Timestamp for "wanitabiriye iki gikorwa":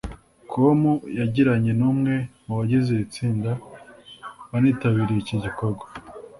4.51-5.85